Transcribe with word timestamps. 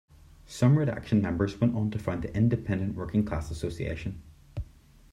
Some 0.47 0.79
Red 0.79 0.89
Action 0.89 1.21
members 1.21 1.61
went 1.61 1.75
on 1.77 1.91
to 1.91 1.99
found 1.99 2.23
the 2.23 2.35
Independent 2.35 2.95
Working 2.95 3.23
Class 3.23 3.51
Association. 3.51 4.23